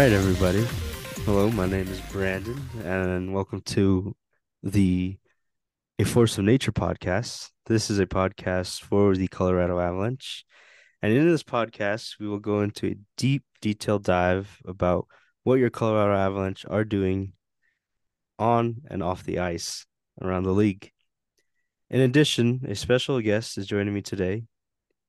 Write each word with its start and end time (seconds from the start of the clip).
Right, 0.00 0.12
everybody. 0.12 0.66
Hello, 1.26 1.50
my 1.50 1.66
name 1.66 1.86
is 1.86 2.00
Brandon, 2.10 2.58
and 2.86 3.34
welcome 3.34 3.60
to 3.66 4.16
the 4.62 5.18
A 5.98 6.04
Force 6.04 6.38
of 6.38 6.44
Nature 6.44 6.72
podcast. 6.72 7.50
This 7.66 7.90
is 7.90 7.98
a 7.98 8.06
podcast 8.06 8.80
for 8.80 9.14
the 9.14 9.28
Colorado 9.28 9.78
Avalanche. 9.78 10.46
And 11.02 11.12
in 11.12 11.28
this 11.28 11.42
podcast, 11.42 12.18
we 12.18 12.26
will 12.26 12.38
go 12.38 12.62
into 12.62 12.86
a 12.86 12.96
deep, 13.18 13.44
detailed 13.60 14.04
dive 14.04 14.62
about 14.64 15.06
what 15.42 15.58
your 15.58 15.68
Colorado 15.68 16.18
Avalanche 16.18 16.64
are 16.70 16.84
doing 16.84 17.34
on 18.38 18.76
and 18.88 19.02
off 19.02 19.24
the 19.24 19.40
ice 19.40 19.84
around 20.22 20.44
the 20.44 20.52
league. 20.52 20.90
In 21.90 22.00
addition, 22.00 22.64
a 22.66 22.74
special 22.74 23.20
guest 23.20 23.58
is 23.58 23.66
joining 23.66 23.92
me 23.92 24.00
today. 24.00 24.44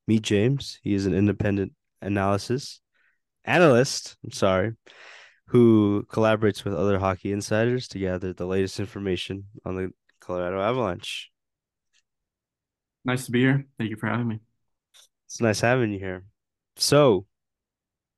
Meet 0.05 0.23
James. 0.23 0.79
He 0.83 0.93
is 0.93 1.05
an 1.05 1.13
independent 1.13 1.71
analysis 2.01 2.81
analyst. 3.45 4.17
I'm 4.23 4.31
sorry, 4.31 4.73
who 5.47 6.05
collaborates 6.09 6.63
with 6.63 6.73
other 6.73 6.99
hockey 6.99 7.31
insiders 7.31 7.87
to 7.89 7.99
gather 7.99 8.33
the 8.33 8.45
latest 8.45 8.79
information 8.79 9.45
on 9.65 9.75
the 9.75 9.91
Colorado 10.19 10.61
Avalanche. 10.61 11.29
Nice 13.03 13.25
to 13.25 13.31
be 13.31 13.41
here. 13.41 13.65
Thank 13.77 13.89
you 13.89 13.97
for 13.97 14.07
having 14.07 14.27
me. 14.27 14.39
It's 15.25 15.41
nice 15.41 15.61
having 15.61 15.91
you 15.91 15.99
here. 15.99 16.25
So, 16.75 17.25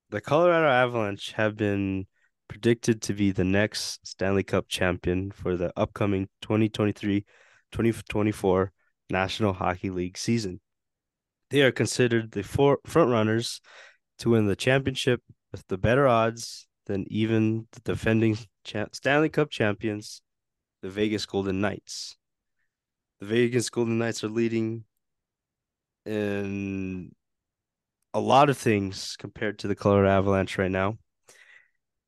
the 0.10 0.22
Colorado 0.22 0.68
Avalanche 0.68 1.32
have 1.34 1.56
been 1.56 2.08
predicted 2.48 3.02
to 3.02 3.14
be 3.14 3.32
the 3.32 3.44
next 3.44 4.06
Stanley 4.06 4.44
Cup 4.44 4.68
champion 4.68 5.32
for 5.32 5.58
the 5.58 5.74
upcoming 5.78 6.28
2023 6.42 7.26
2024 7.72 8.72
National 9.10 9.54
Hockey 9.54 9.90
League 9.90 10.18
season. 10.18 10.60
They 11.50 11.62
are 11.62 11.72
considered 11.72 12.32
the 12.32 12.44
four 12.44 12.80
front 12.86 13.10
runners 13.10 13.62
to 14.20 14.32
win 14.32 14.48
the 14.48 14.56
championship 14.56 15.22
with 15.52 15.66
the 15.68 15.78
better 15.78 16.08
odds 16.08 16.68
than 16.86 17.06
even 17.10 17.68
the 17.72 17.80
defending 17.82 18.38
Stanley 18.92 19.30
Cup 19.30 19.50
champions, 19.50 20.22
the 20.82 20.90
Vegas 20.90 21.26
Golden 21.26 21.62
Knights. 21.62 22.18
The 23.20 23.26
Vegas 23.28 23.70
Golden 23.70 23.98
Knights 23.98 24.24
are 24.24 24.30
leading 24.30 24.84
in 26.06 27.14
a 28.14 28.20
lot 28.20 28.50
of 28.50 28.58
things 28.58 29.16
compared 29.18 29.60
to 29.60 29.68
the 29.68 29.76
Colorado 29.76 30.10
Avalanche 30.10 30.58
right 30.58 30.72
now. 30.72 30.98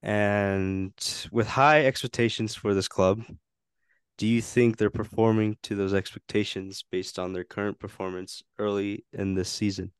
And 0.03 0.93
with 1.31 1.47
high 1.47 1.85
expectations 1.85 2.53
for 2.53 2.73
this 2.73 2.87
club, 2.87 3.23
do 4.17 4.27
you 4.27 4.41
think 4.41 4.77
they're 4.77 4.89
performing 4.89 5.57
to 5.63 5.75
those 5.75 5.93
expectations 5.93 6.85
based 6.91 7.17
on 7.17 7.33
their 7.33 7.43
current 7.43 7.79
performance 7.79 8.43
early 8.59 9.03
in 9.13 9.33
this 9.33 9.49
season? 9.49 9.91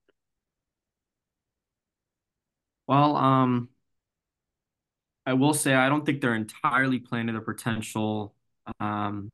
Well, 2.88 3.16
um, 3.16 3.70
I 5.26 5.34
will 5.34 5.54
say 5.54 5.74
I 5.74 5.90
don't 5.90 6.06
think 6.06 6.22
they're 6.22 6.36
entirely 6.36 7.00
playing 7.00 7.28
to 7.28 7.34
their 7.34 7.42
potential. 7.42 8.36
Um, 8.80 9.30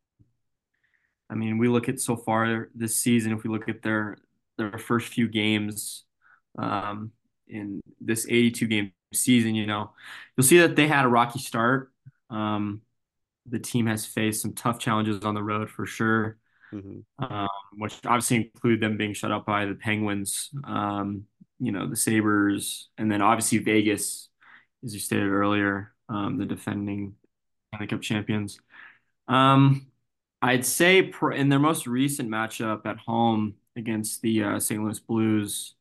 I 1.30 1.36
mean, 1.36 1.58
we 1.58 1.68
look 1.68 1.88
at 1.90 2.00
so 2.00 2.16
far 2.16 2.70
this 2.76 2.96
season, 2.98 3.32
if 3.32 3.44
we 3.44 3.50
look 3.50 3.70
at 3.70 3.82
their 3.82 4.18
their 4.58 4.78
first 4.78 5.08
few 5.14 5.28
games 5.28 6.04
um, 6.58 7.12
in 7.48 7.82
this 8.00 8.26
82 8.30 8.68
game 8.68 8.92
season, 9.14 9.56
you 9.56 9.66
know, 9.66 9.92
you'll 10.36 10.46
see 10.46 10.60
that 10.60 10.76
they 10.76 10.88
had 10.88 11.06
a 11.06 11.10
rocky 11.10 11.40
start. 11.40 11.92
Um, 12.30 12.82
the 13.48 13.60
team 13.60 13.88
has 13.88 14.06
faced 14.06 14.42
some 14.42 14.54
tough 14.54 14.80
challenges 14.80 15.24
on 15.24 15.36
the 15.36 15.44
road 15.44 15.70
for 15.70 15.86
sure, 15.86 16.38
Mm-hmm. 16.74 17.02
um, 17.20 17.50
which 17.78 17.95
obviously 18.06 18.38
include 18.38 18.82
them 18.82 18.98
being 18.98 19.14
shut 19.14 19.32
out 19.32 19.45
by 19.45 19.66
the 19.66 19.76
Penguins, 19.76 20.52
um, 20.66 21.26
you 21.61 21.72
know, 21.73 21.88
the 21.89 21.98
Sabres, 21.98 22.89
and 22.99 23.11
then 23.11 23.22
obviously 23.23 23.60
Vegas, 23.60 24.30
as 24.86 24.94
you 24.95 24.99
stated 25.02 25.30
earlier, 25.30 25.94
um, 26.10 26.38
the 26.38 26.45
defending 26.45 27.16
Stanley 27.70 27.88
Cup 27.88 28.02
champions. 28.02 28.60
Um, 29.27 29.88
I'd 30.42 30.66
say 30.66 31.04
pr 31.04 31.32
in 31.33 31.49
their 31.49 31.60
most 31.60 31.88
recent 31.88 32.30
matchup 32.30 32.86
at 32.86 32.98
home 32.99 33.55
against 33.77 34.22
the 34.22 34.44
uh, 34.44 34.60
St. 34.60 34.83
Louis 34.83 34.99
Blues, 34.99 35.76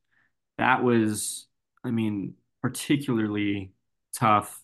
that 0.58 0.82
was, 0.84 1.46
I 1.84 1.90
mean, 1.90 2.34
particularly 2.62 3.72
tough. 4.14 4.62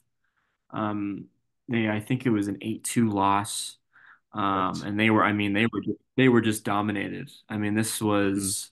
Um, 0.71 1.27
they, 1.69 1.88
I 1.88 2.00
think 2.00 2.27
it 2.27 2.31
was 2.31 2.48
an 2.48 2.59
8-2 2.62 3.10
loss. 3.10 3.78
Um, 4.33 4.83
and 4.84 5.00
they 5.00 5.10
were, 5.10 5.25
I 5.25 5.33
mean, 5.33 5.53
they 5.54 5.66
were 5.66 5.83
they 6.16 6.28
were 6.28 6.41
just 6.43 6.65
dominated. 6.65 7.31
I 7.48 7.56
mean, 7.59 7.75
this 7.75 8.00
was 8.03 8.71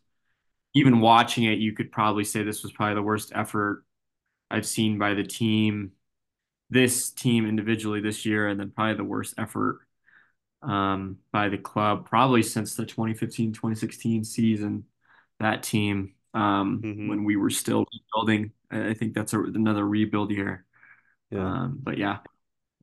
even 0.74 1.00
watching 1.00 1.44
it, 1.44 1.58
you 1.58 1.72
could 1.72 1.92
probably 1.92 2.24
say 2.24 2.42
this 2.42 2.62
was 2.62 2.72
probably 2.72 2.94
the 2.94 3.02
worst 3.02 3.32
effort 3.34 3.84
I've 4.50 4.66
seen 4.66 4.98
by 4.98 5.14
the 5.14 5.24
team, 5.24 5.92
this 6.70 7.10
team 7.10 7.46
individually 7.46 8.00
this 8.00 8.26
year, 8.26 8.48
and 8.48 8.58
then 8.60 8.70
probably 8.70 8.96
the 8.96 9.04
worst 9.04 9.34
effort 9.38 9.80
um, 10.62 11.18
by 11.32 11.48
the 11.48 11.58
club 11.58 12.08
probably 12.08 12.42
since 12.42 12.74
the 12.74 12.86
2015, 12.86 13.52
2016 13.52 14.24
season. 14.24 14.84
That 15.40 15.62
team, 15.62 16.14
um, 16.34 16.86
Mm-hmm. 16.86 17.08
when 17.08 17.24
we 17.24 17.36
were 17.36 17.50
still 17.50 17.86
rebuilding, 17.92 18.52
I 18.70 18.90
I 18.90 18.94
think 18.94 19.14
that's 19.14 19.32
a, 19.34 19.40
another 19.42 19.86
rebuild 19.86 20.30
year. 20.30 20.64
Yeah. 21.30 21.54
Um, 21.64 21.78
but 21.82 21.98
yeah, 21.98 22.18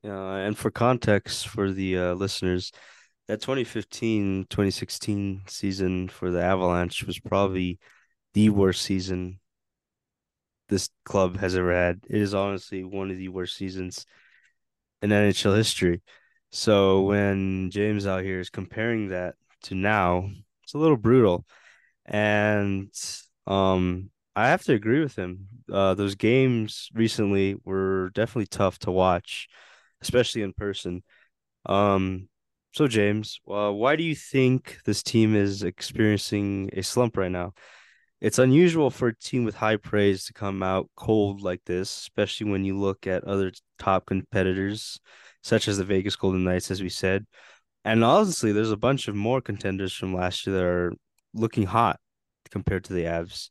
Yeah. 0.02 0.34
And 0.36 0.56
for 0.58 0.70
context 0.70 1.48
for 1.48 1.70
the 1.70 1.98
uh, 1.98 2.14
listeners, 2.14 2.72
that 3.28 3.40
2015 3.40 4.46
2016 4.50 5.42
season 5.46 6.08
for 6.08 6.30
the 6.30 6.42
Avalanche 6.42 7.04
was 7.04 7.18
probably 7.18 7.78
the 8.34 8.50
worst 8.50 8.82
season 8.82 9.40
this 10.68 10.88
club 11.04 11.36
has 11.38 11.54
ever 11.56 11.72
had. 11.74 12.00
It 12.08 12.20
is 12.20 12.34
honestly 12.34 12.84
one 12.84 13.10
of 13.10 13.18
the 13.18 13.28
worst 13.28 13.56
seasons 13.56 14.06
in 15.02 15.12
NHL 15.12 15.54
history. 15.54 16.02
So 16.50 17.02
when 17.02 17.70
James 17.70 18.06
out 18.06 18.24
here 18.24 18.40
is 18.40 18.50
comparing 18.50 19.08
that 19.08 19.34
to 19.64 19.74
now, 19.74 20.30
it's 20.62 20.74
a 20.74 20.78
little 20.78 20.96
brutal. 20.96 21.44
And 22.06 22.90
um 23.46 24.10
I 24.36 24.48
have 24.48 24.64
to 24.64 24.74
agree 24.74 25.00
with 25.00 25.16
him. 25.16 25.48
Uh 25.72 25.94
those 25.94 26.14
games 26.14 26.90
recently 26.94 27.56
were 27.64 28.10
definitely 28.14 28.46
tough 28.46 28.78
to 28.80 28.90
watch, 28.90 29.48
especially 30.00 30.42
in 30.42 30.52
person. 30.52 31.02
Um 31.66 32.28
so 32.72 32.88
James, 32.88 33.40
uh, 33.48 33.70
why 33.70 33.96
do 33.96 34.02
you 34.02 34.14
think 34.14 34.78
this 34.84 35.02
team 35.02 35.36
is 35.36 35.62
experiencing 35.62 36.70
a 36.72 36.82
slump 36.82 37.16
right 37.18 37.30
now? 37.30 37.52
It's 38.20 38.38
unusual 38.38 38.88
for 38.90 39.08
a 39.08 39.18
team 39.18 39.44
with 39.44 39.56
high 39.56 39.76
praise 39.76 40.24
to 40.26 40.32
come 40.32 40.62
out 40.62 40.88
cold 40.96 41.42
like 41.42 41.60
this, 41.66 41.90
especially 41.90 42.50
when 42.50 42.64
you 42.64 42.78
look 42.78 43.06
at 43.06 43.24
other 43.24 43.52
top 43.78 44.06
competitors, 44.06 44.98
such 45.42 45.68
as 45.68 45.76
the 45.76 45.84
Vegas 45.84 46.16
Golden 46.16 46.44
Knights, 46.44 46.70
as 46.70 46.80
we 46.80 46.88
said. 46.88 47.26
And 47.84 48.04
honestly, 48.04 48.52
there's 48.52 48.70
a 48.70 48.76
bunch 48.76 49.08
of 49.08 49.16
more 49.16 49.40
contenders 49.40 49.92
from 49.92 50.14
last 50.14 50.46
year 50.46 50.56
that 50.56 50.64
are 50.64 50.92
looking 51.34 51.66
hot 51.66 51.98
compared 52.50 52.84
to 52.84 52.92
the 52.92 53.04
Avs. 53.04 53.50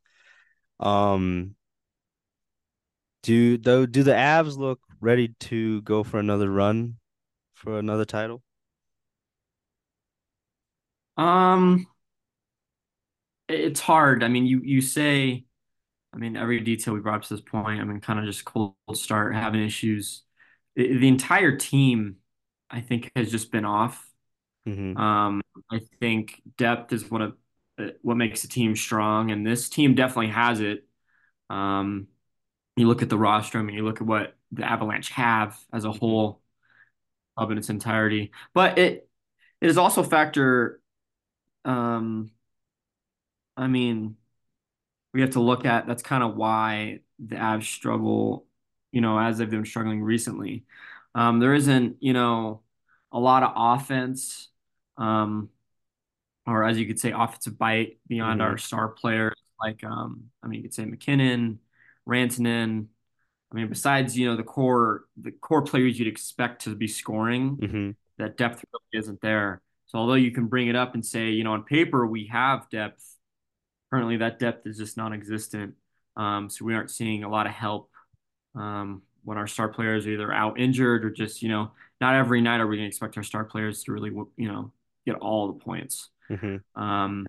Um, 0.79 1.55
do 3.23 3.57
though 3.57 3.85
do 3.85 4.01
the 4.01 4.13
Avs 4.13 4.57
look 4.57 4.79
ready 4.99 5.35
to 5.41 5.81
go 5.81 6.03
for 6.03 6.17
another 6.17 6.49
run 6.49 6.95
for 7.53 7.77
another 7.77 8.05
title? 8.05 8.41
Um, 11.21 11.87
it's 13.47 13.79
hard. 13.79 14.23
I 14.23 14.27
mean, 14.27 14.45
you 14.45 14.61
you 14.63 14.81
say, 14.81 15.45
I 16.13 16.17
mean, 16.17 16.35
every 16.35 16.59
detail 16.61 16.93
we 16.93 16.99
brought 16.99 17.15
up 17.17 17.23
to 17.23 17.33
this 17.35 17.41
point. 17.41 17.79
I 17.79 17.83
mean, 17.83 17.99
kind 17.99 18.19
of 18.19 18.25
just 18.25 18.45
cold 18.45 18.75
start 18.93 19.35
having 19.35 19.63
issues. 19.63 20.23
The, 20.75 20.97
the 20.97 21.07
entire 21.07 21.57
team, 21.57 22.17
I 22.69 22.81
think, 22.81 23.11
has 23.16 23.29
just 23.29 23.51
been 23.51 23.66
off. 23.66 24.09
Mm-hmm. 24.67 24.97
Um, 24.97 25.41
I 25.72 25.81
think 25.99 26.41
depth 26.57 26.93
is 26.93 27.09
what 27.09 27.22
a, 27.22 27.34
what 28.01 28.17
makes 28.17 28.43
a 28.43 28.47
team 28.47 28.75
strong, 28.75 29.31
and 29.31 29.46
this 29.46 29.69
team 29.69 29.96
definitely 29.96 30.28
has 30.28 30.59
it. 30.59 30.87
Um, 31.49 32.07
you 32.78 32.87
look 32.87 33.01
at 33.01 33.09
the 33.09 33.17
roster, 33.17 33.59
I 33.59 33.63
mean, 33.63 33.75
you 33.75 33.84
look 33.84 34.01
at 34.01 34.07
what 34.07 34.35
the 34.51 34.63
Avalanche 34.63 35.09
have 35.09 35.59
as 35.73 35.85
a 35.85 35.91
whole 35.91 36.41
of 37.37 37.51
in 37.51 37.57
its 37.57 37.69
entirety, 37.69 38.31
but 38.53 38.78
it 38.78 39.09
it 39.59 39.69
is 39.69 39.78
also 39.78 40.01
a 40.01 40.05
factor. 40.05 40.80
Um, 41.66 42.31
I 43.58 43.67
mean, 43.67 44.17
we 45.13 45.22
have 45.22 45.31
to 45.31 45.41
look 45.41 45.66
at 45.66 45.87
that's 45.87 46.03
kind 46.03 46.23
of 46.23 46.35
why 46.35 47.02
the 47.19 47.35
Avs 47.35 47.63
struggle, 47.63 48.46
you 48.91 49.02
know, 49.02 49.19
as 49.19 49.37
they've 49.37 49.49
been 49.49 49.66
struggling 49.66 50.02
recently. 50.02 50.66
Um, 51.16 51.40
there 51.40 51.53
isn't, 51.53 51.97
you 52.02 52.13
know, 52.13 52.61
a 53.11 53.19
lot 53.19 53.43
of 53.43 53.53
offense. 53.55 54.49
Um, 54.97 55.49
or 56.47 56.63
as 56.66 56.79
you 56.79 56.87
could 56.87 56.99
say, 56.99 57.11
offensive 57.11 57.58
bite 57.58 57.99
beyond 58.08 58.41
Mm-hmm. 58.41 58.52
our 58.52 58.58
star 58.58 58.90
players. 58.90 59.35
Like, 59.59 59.84
um, 59.84 60.31
I 60.43 60.47
mean, 60.47 60.58
you 60.59 60.63
could 60.63 60.73
say 60.73 60.85
MacKinnon, 60.85 61.59
Rantanen. 62.08 62.87
I 63.52 63.55
mean, 63.55 63.67
besides, 63.67 64.17
you 64.17 64.28
know, 64.28 64.37
the 64.37 64.43
core, 64.43 65.05
the 65.22 65.31
core 65.31 65.61
players 65.63 65.99
you'd 65.99 66.08
expect 66.08 66.63
to 66.63 66.75
be 66.75 66.87
scoring, 66.87 67.61
Mm-hmm. 67.61 67.91
that 68.17 68.37
depth 68.37 68.63
really 68.73 69.03
isn't 69.03 69.22
there. 69.22 69.61
So 69.91 69.97
although 69.97 70.14
you 70.14 70.32
can 70.32 70.47
bring 70.47 70.70
it 70.70 70.76
up 70.76 70.93
and 70.93 71.05
say, 71.05 71.32
you 71.32 71.43
know, 71.43 71.52
on 71.52 71.64
paper 71.64 72.08
we 72.08 72.28
have 72.28 72.70
depth, 72.70 73.05
currently 73.91 74.16
that 74.17 74.40
depth 74.40 74.66
is 74.66 74.78
just 74.78 74.96
non-existent. 74.96 75.73
Um, 76.16 76.49
so 76.49 76.64
we 76.64 76.73
aren't 76.73 76.90
seeing 76.90 77.26
a 77.26 77.29
lot 77.29 77.46
of 77.46 77.52
help 77.52 77.90
um, 78.55 79.02
when 79.26 79.38
our 79.38 79.47
star 79.47 79.67
players 79.67 80.08
are 80.08 80.11
either 80.11 80.32
out 80.32 80.58
injured 80.58 81.03
or 81.03 81.09
just, 81.09 81.41
you 81.41 81.49
know, 81.49 81.72
not 81.99 82.16
every 82.16 82.40
night 82.40 82.61
are 82.61 82.67
we 82.67 82.78
going 82.78 82.85
to 82.85 82.88
expect 82.88 83.17
our 83.17 83.23
star 83.23 83.43
players 83.43 83.84
to 83.84 83.91
really, 83.91 84.11
you 84.38 84.47
know, 84.47 84.72
get 85.05 85.16
all 85.16 85.47
the 85.47 85.59
points. 85.59 86.09
Mm-hmm. 86.29 86.82
Um, 86.82 87.28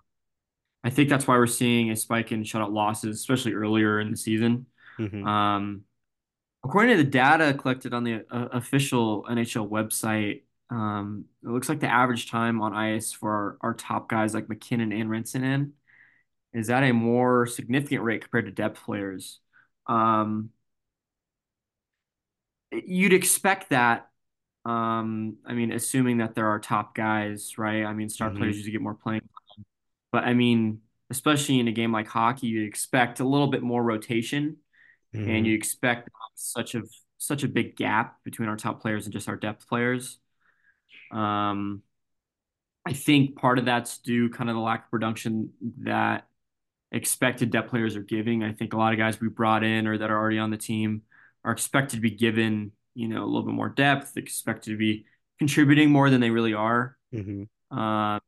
I 0.85 0.91
think 0.91 1.09
that's 1.09 1.27
why 1.27 1.39
we're 1.39 1.49
seeing 1.49 1.91
a 1.91 1.97
spike 1.97 2.31
in 2.31 2.45
shutout 2.45 2.73
losses, 2.73 3.19
especially 3.19 3.55
earlier 3.55 3.99
in 3.99 4.13
the 4.13 4.17
season. 4.17 4.67
Mm-hmm. 5.01 5.27
Um, 5.27 5.83
according 6.65 6.97
to 6.97 7.03
the 7.03 7.11
data 7.11 7.55
collected 7.55 7.93
on 7.93 8.05
the 8.05 8.25
uh, 8.31 8.49
official 8.53 9.25
NHL 9.25 9.69
website, 9.69 10.43
um, 10.73 11.27
it 11.45 11.49
looks 11.51 11.69
like 11.69 11.81
the 11.81 11.89
average 11.93 12.31
time 12.31 12.63
on 12.63 12.75
ice 12.75 13.13
for 13.13 13.31
our, 13.63 13.71
our 13.71 13.75
top 13.75 14.09
guys 14.09 14.35
like 14.35 14.49
MacKinnon 14.49 14.93
and 14.93 15.11
Rantanen 15.11 15.73
is 16.55 16.71
at 16.71 16.85
a 16.85 16.93
more 16.93 17.47
significant 17.47 18.03
rate 18.05 18.23
compared 18.23 18.47
to 18.47 18.53
depth 18.53 18.83
players. 18.85 19.41
Um, 19.87 20.51
you'd 22.73 23.13
expect 23.13 23.71
that. 23.71 24.09
Um, 24.65 25.39
I 25.47 25.55
mean, 25.55 25.73
assuming 25.73 26.19
that 26.19 26.35
there 26.35 26.49
are 26.49 26.61
top 26.61 26.95
guys, 26.95 27.59
right? 27.59 27.85
I 27.85 27.93
mean, 27.95 28.09
star 28.09 28.31
Mm-hmm. 28.31 28.33
players 28.33 28.57
usually 28.57 28.73
get 28.73 28.81
more 28.83 28.95
playing 28.95 29.23
time. 29.23 29.65
But 30.13 30.25
I 30.25 30.35
mean, 30.35 30.81
especially 31.11 31.61
in 31.61 31.69
a 31.69 31.73
game 31.73 31.93
like 31.93 32.09
hockey, 32.09 32.49
you 32.49 32.65
expect 32.65 33.21
a 33.21 33.25
little 33.29 33.49
bit 33.49 33.63
more 33.63 33.83
rotation, 33.83 34.59
and 35.27 35.47
Mm-hmm. 35.47 35.47
you 35.47 35.55
expect 35.57 36.11
such 36.37 36.75
a 36.77 36.83
such 37.19 37.45
a 37.45 37.49
big 37.49 37.77
gap 37.77 38.19
between 38.25 38.49
our 38.49 38.57
top 38.57 38.83
players 38.83 39.07
and 39.07 39.15
just 39.15 39.29
our 39.29 39.37
depth 39.37 39.69
players. 39.69 40.19
Um, 41.13 41.83
I 42.87 42.93
think 42.93 43.37
part 43.37 43.59
of 43.59 43.65
that's 43.65 43.99
due 43.99 44.29
kind 44.31 44.51
of 44.51 44.57
the 44.57 44.63
lack 44.63 44.85
of 44.87 44.91
production 44.91 45.51
that 45.83 46.27
expected 46.93 47.51
depth 47.51 47.71
players 47.71 47.97
are 47.97 48.03
giving. 48.03 48.43
I 48.43 48.53
think 48.53 48.75
a 48.75 48.77
lot 48.79 48.93
of 48.93 48.99
guys 48.99 49.21
we 49.21 49.29
brought 49.29 49.65
in 49.65 49.87
or 49.87 49.99
that 49.99 50.11
are 50.11 50.19
already 50.19 50.39
on 50.39 50.51
the 50.51 50.57
team 50.59 51.03
are 51.45 51.53
expected 51.53 51.97
to 51.97 52.03
be 52.03 52.11
given, 52.11 52.73
you 52.95 53.09
know, 53.09 53.25
a 53.25 53.27
little 53.27 53.45
bit 53.45 53.55
more 53.55 53.69
depth, 53.69 54.17
expected 54.17 54.71
to 54.73 54.77
be 54.77 55.07
contributing 55.39 55.91
more 55.91 56.11
than 56.11 56.21
they 56.21 56.31
really 56.31 56.55
are. 56.55 56.97
Mm-hmm. 57.15 57.43
Uh, 57.71 58.19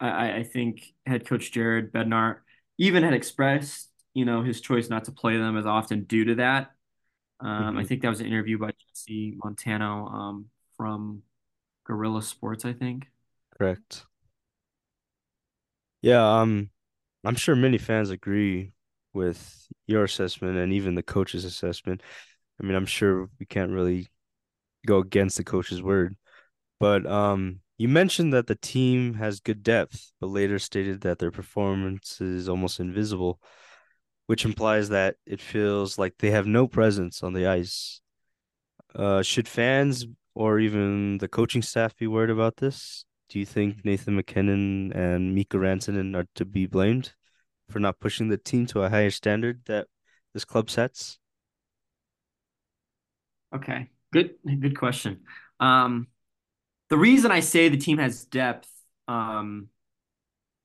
I, 0.00 0.38
I 0.38 0.42
think 0.44 0.82
head 1.06 1.26
coach 1.26 1.52
Jared 1.52 1.92
Bednar 1.92 2.38
even 2.78 3.02
had 3.02 3.14
expressed, 3.14 3.90
you 4.14 4.24
know, 4.24 4.42
his 4.42 4.60
choice 4.60 4.88
not 4.90 5.04
to 5.04 5.12
play 5.12 5.36
them 5.38 5.56
as 5.56 5.66
often 5.66 6.04
due 6.04 6.26
to 6.26 6.34
that. 6.36 6.72
Um, 7.40 7.76
I 7.78 7.84
Mm-hmm. 7.84 7.84
think 7.84 8.02
that 8.02 8.08
was 8.10 8.20
an 8.20 8.26
interview 8.26 8.58
by 8.58 8.72
Jesse 8.90 9.34
Montano 9.42 10.06
um, 10.08 10.46
from 10.76 11.22
Gorilla 11.86 12.22
Sports, 12.22 12.64
I 12.64 12.72
think. 12.72 13.08
Correct. 13.56 14.04
Yeah, 16.02 16.40
um, 16.40 16.70
I'm 17.24 17.36
sure 17.36 17.56
many 17.56 17.78
fans 17.78 18.10
agree 18.10 18.72
with 19.12 19.66
your 19.86 20.04
assessment 20.04 20.58
and 20.58 20.72
even 20.72 20.94
the 20.94 21.02
coach's 21.02 21.44
assessment. 21.44 22.02
I 22.60 22.66
mean, 22.66 22.76
I'm 22.76 22.86
sure 22.86 23.28
we 23.38 23.46
can't 23.46 23.72
really 23.72 24.08
go 24.86 24.98
against 24.98 25.36
the 25.36 25.44
coach's 25.44 25.82
word. 25.82 26.16
But 26.78 27.06
um, 27.06 27.60
you 27.78 27.88
mentioned 27.88 28.32
that 28.34 28.46
the 28.46 28.54
team 28.54 29.14
has 29.14 29.40
good 29.40 29.62
depth, 29.62 30.12
but 30.20 30.28
later 30.28 30.58
stated 30.58 31.02
that 31.02 31.18
their 31.18 31.30
performance 31.30 32.20
is 32.20 32.48
almost 32.48 32.80
invisible, 32.80 33.40
which 34.26 34.44
implies 34.44 34.90
that 34.90 35.16
it 35.26 35.40
feels 35.40 35.98
like 35.98 36.14
they 36.18 36.30
have 36.30 36.46
no 36.46 36.66
presence 36.66 37.22
on 37.22 37.32
the 37.32 37.46
ice. 37.46 38.00
Uh, 38.94 39.22
should 39.22 39.48
fans 39.48 40.06
or 40.36 40.60
even 40.60 41.16
the 41.16 41.28
coaching 41.28 41.62
staff 41.62 41.96
be 41.96 42.06
worried 42.06 42.28
about 42.28 42.58
this? 42.58 43.06
Do 43.30 43.38
you 43.38 43.46
think 43.46 43.84
Nathan 43.84 44.14
MacKinnon 44.16 44.92
and 44.92 45.34
Mikko 45.34 45.58
Rantanen 45.58 46.14
are 46.14 46.26
to 46.34 46.44
be 46.44 46.66
blamed 46.66 47.14
for 47.70 47.80
not 47.80 47.98
pushing 47.98 48.28
the 48.28 48.36
team 48.36 48.66
to 48.66 48.82
a 48.82 48.90
higher 48.90 49.10
standard 49.10 49.62
that 49.64 49.86
this 50.34 50.44
club 50.44 50.68
sets? 50.68 51.18
Okay, 53.54 53.88
good, 54.12 54.34
good 54.44 54.78
question. 54.78 55.20
Um, 55.58 56.08
the 56.90 56.98
reason 56.98 57.30
I 57.30 57.40
say 57.40 57.70
the 57.70 57.78
team 57.78 57.96
has 57.96 58.26
depth, 58.26 58.68
um, 59.08 59.68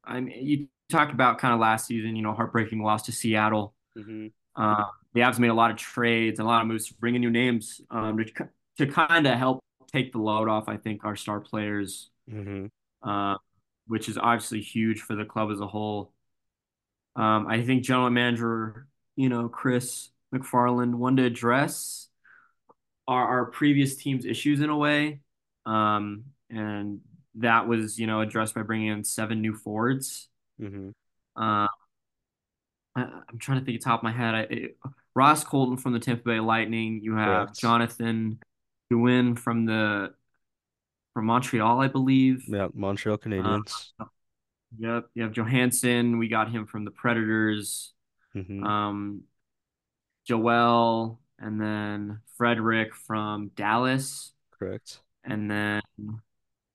I 0.03 0.19
mean, 0.19 0.45
you 0.45 0.67
talked 0.89 1.13
about 1.13 1.39
kind 1.39 1.53
of 1.53 1.61
last 1.61 1.87
season, 1.87 2.17
you 2.17 2.23
know, 2.23 2.33
heartbreaking 2.33 2.83
loss 2.83 3.03
to 3.03 3.13
Seattle. 3.13 3.73
Mm-hmm. 3.97 4.27
Uh, 4.53 4.83
the 5.13 5.21
Avs 5.21 5.39
made 5.39 5.47
a 5.47 5.53
lot 5.53 5.71
of 5.71 5.77
trades 5.77 6.39
and 6.39 6.47
a 6.47 6.51
lot 6.51 6.61
of 6.61 6.67
moves 6.67 6.87
to 6.87 6.93
bring 6.95 7.15
in 7.15 7.21
new 7.21 7.29
names 7.29 7.79
um, 7.89 8.17
to 8.17 8.49
to 8.81 8.91
kind 8.91 9.27
of 9.27 9.37
help 9.37 9.59
take 9.91 10.11
the 10.11 10.19
load 10.19 10.49
off. 10.49 10.67
I 10.67 10.77
think 10.77 11.05
our 11.05 11.15
star 11.15 11.39
players, 11.39 12.09
Mm-hmm. 12.31 12.67
uh, 13.07 13.35
which 13.87 14.07
is 14.07 14.17
obviously 14.17 14.61
huge 14.61 15.01
for 15.01 15.15
the 15.15 15.25
club 15.25 15.51
as 15.51 15.59
a 15.59 15.67
whole. 15.67 16.13
Um, 17.15 17.47
I 17.47 17.61
think 17.61 17.83
general 17.83 18.09
manager, 18.09 18.87
you 19.17 19.27
know, 19.27 19.49
Chris 19.49 20.09
MacFarland 20.33 20.95
wanted 20.95 21.23
to 21.23 21.27
address 21.27 22.07
our, 23.07 23.27
our 23.27 23.45
previous 23.45 23.97
team's 23.97 24.25
issues 24.25 24.61
in 24.61 24.69
a 24.69 24.77
way. 24.77 25.19
Um, 25.65 26.25
and 26.49 27.01
that 27.35 27.67
was, 27.67 27.99
you 27.99 28.07
know, 28.07 28.21
addressed 28.21 28.55
by 28.55 28.61
bringing 28.61 28.87
in 28.87 29.03
seven 29.03 29.41
new 29.41 29.53
forwards. 29.55 30.29
Mm-hmm. 30.61 30.89
Uh, 31.35 31.67
I, 32.95 33.01
I'm 33.01 33.39
trying 33.39 33.59
to 33.59 33.65
think 33.65 33.77
of 33.77 33.83
the 33.83 33.89
top 33.89 33.99
of 33.99 34.03
my 34.03 34.11
head. 34.13 34.35
I, 34.35 34.41
it, 34.41 34.77
Ross 35.15 35.43
Colton 35.43 35.75
from 35.75 35.91
the 35.91 35.99
Tampa 35.99 36.23
Bay 36.23 36.39
Lightning. 36.39 37.01
You 37.03 37.15
have 37.15 37.47
Correct. 37.47 37.59
Jonathan 37.59 38.39
Drouin 38.91 39.37
from 39.37 39.65
the 39.65 40.13
from 41.13 41.25
Montreal, 41.25 41.79
I 41.81 41.87
believe. 41.87 42.43
Yeah, 42.47 42.67
Montreal 42.73 43.15
Uh, 43.15 43.17
Canadiens. 43.27 43.91
yep. 44.77 45.05
You 45.13 45.23
have 45.23 45.33
Johansen. 45.33 46.17
We 46.19 46.27
got 46.27 46.51
him 46.51 46.65
from 46.65 46.85
the 46.85 46.91
Predators. 46.91 47.93
Mm-hmm. 48.35 48.63
Um, 48.63 49.23
Joel, 50.25 51.19
and 51.39 51.59
then 51.59 52.19
Fredrik 52.39 52.93
from 52.93 53.49
Dallas. 53.55 54.31
Correct. 54.57 55.01
And 55.23 55.49
then 55.51 55.81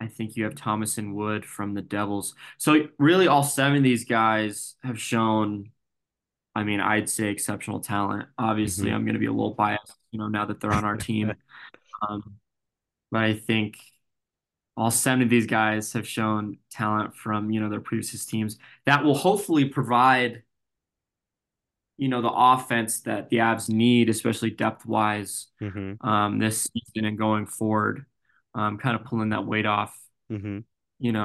I 0.00 0.06
think 0.08 0.36
you 0.36 0.44
have 0.44 0.54
Thomas 0.54 0.98
and 0.98 1.14
Wood 1.14 1.44
from 1.46 1.74
the 1.74 1.82
Devils. 1.82 2.34
So 2.58 2.88
really 2.98 3.28
all 3.28 3.42
seven 3.42 3.78
of 3.78 3.82
these 3.82 4.04
guys 4.04 4.74
have 4.82 5.00
shown, 5.00 5.70
I 6.54 6.64
mean, 6.64 6.80
I'd 6.80 7.08
say 7.08 7.28
exceptional 7.28 7.80
talent. 7.80 8.28
Obviously, 8.38 8.88
Mm-hmm. 8.88 8.94
I'm 8.96 9.04
going 9.04 9.14
to 9.14 9.20
be 9.20 9.26
a 9.26 9.32
little 9.32 9.54
biased, 9.54 9.94
you 10.10 10.18
know, 10.18 10.28
now 10.28 10.44
that 10.46 10.60
they're 10.60 10.72
on 10.72 10.84
our 10.84 10.96
team. 10.96 11.32
Um, 12.08 12.36
but 13.10 13.22
I 13.22 13.34
think 13.34 13.78
all 14.76 14.90
seven 14.90 15.22
of 15.22 15.30
these 15.30 15.46
guys 15.46 15.92
have 15.94 16.06
shown 16.06 16.58
talent 16.70 17.14
from, 17.16 17.50
you 17.50 17.60
know, 17.60 17.68
their 17.70 17.80
previous 17.80 18.26
teams 18.26 18.58
that 18.84 19.04
will 19.04 19.14
hopefully 19.14 19.64
provide, 19.66 20.42
you 21.96 22.08
know, 22.08 22.20
the 22.20 22.30
offense 22.30 23.00
that 23.00 23.30
the 23.30 23.38
Avs 23.38 23.70
need, 23.70 24.10
especially 24.10 24.50
depth 24.50 24.84
wise, 24.84 25.46
Mm-hmm. 25.62 26.06
um, 26.06 26.38
this 26.38 26.64
season 26.72 27.06
and 27.06 27.16
going 27.16 27.46
forward. 27.46 28.04
Um, 28.54 28.78
kind 28.78 28.96
of 28.96 29.04
pulling 29.04 29.30
that 29.30 29.46
weight 29.46 29.66
off 29.66 29.94
Mm-hmm. 30.32 30.60
you 30.98 31.12
know, 31.12 31.24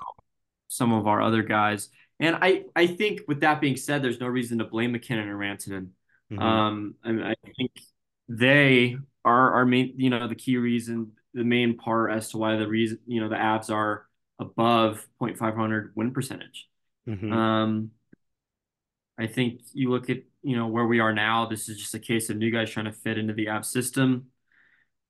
some 0.67 0.93
of 0.93 1.07
our 1.07 1.21
other 1.21 1.41
guys. 1.43 1.89
And 2.19 2.37
I, 2.39 2.65
I 2.75 2.85
think 2.87 3.21
with 3.27 3.39
that 3.41 3.59
being 3.59 3.75
said, 3.75 4.03
there's 4.03 4.19
no 4.19 4.27
reason 4.27 4.59
to 4.59 4.65
blame 4.65 4.91
MacKinnon 4.91 5.27
or 5.27 5.37
Rantanen. 5.37 5.87
Mm-hmm. 6.31 6.39
Um, 6.39 6.95
I, 7.03 7.11
mean, 7.11 7.25
I 7.25 7.33
think 7.57 7.71
they 8.29 8.97
are 9.23 9.53
our 9.53 9.65
main, 9.65 9.93
you 9.97 10.09
know, 10.09 10.27
the 10.27 10.35
key 10.35 10.57
reason, 10.57 11.11
the 11.33 11.43
main 11.43 11.77
part 11.77 12.11
as 12.11 12.29
to 12.29 12.37
why 12.37 12.55
the 12.57 12.67
reason, 12.67 12.99
you 13.05 13.21
know, 13.21 13.29
the 13.29 13.35
Avs 13.35 13.69
are 13.69 14.05
above 14.39 15.05
0.500 15.21 15.91
win 15.95 16.11
percentage. 16.11 16.67
Mm-hmm. 17.07 17.31
Um, 17.31 17.91
I 19.17 19.27
think 19.27 19.61
you 19.73 19.89
look 19.89 20.09
at, 20.09 20.23
you 20.41 20.55
know, 20.55 20.67
where 20.67 20.85
we 20.85 20.99
are 20.99 21.13
now, 21.13 21.45
this 21.45 21.69
is 21.69 21.77
just 21.77 21.93
a 21.93 21.99
case 21.99 22.29
of 22.29 22.37
new 22.37 22.51
guys 22.51 22.71
trying 22.71 22.85
to 22.85 22.91
fit 22.91 23.17
into 23.17 23.33
the 23.33 23.47
Avs 23.47 23.65
system. 23.65 24.27